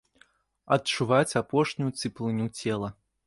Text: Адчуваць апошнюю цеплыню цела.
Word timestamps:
Адчуваць 0.77 1.37
апошнюю 1.43 1.91
цеплыню 2.05 2.47
цела. 2.63 2.89